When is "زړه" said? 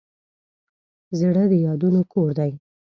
1.19-1.43